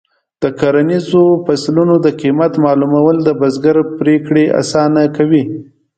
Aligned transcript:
د 0.43 0.43
کرنیزو 0.59 1.23
فصلونو 1.45 1.95
د 2.05 2.07
قیمت 2.21 2.53
معلومول 2.65 3.15
د 3.23 3.29
بزګر 3.39 3.75
پریکړې 3.99 4.43
اسانه 4.61 5.01
کوي. 5.17 5.43